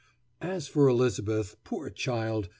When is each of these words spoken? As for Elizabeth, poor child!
As 0.41 0.67
for 0.67 0.87
Elizabeth, 0.87 1.57
poor 1.63 1.91
child! 1.91 2.49